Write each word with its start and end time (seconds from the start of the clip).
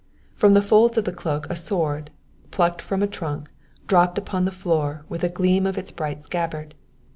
From 0.33 0.55
the 0.55 0.63
folds 0.63 0.97
of 0.97 1.05
the 1.05 1.11
cloak 1.11 1.45
a 1.47 1.55
sword, 1.55 2.09
plucked 2.49 2.81
from 2.81 3.03
a 3.03 3.07
trunk, 3.07 3.49
dropped 3.85 4.17
upon 4.17 4.45
the 4.45 4.51
floor 4.51 5.05
with 5.09 5.23
a 5.23 5.29
gleam 5.29 5.67
of 5.67 5.77
its 5.77 5.91
bright 5.91 6.23
scabbard. 6.23 6.73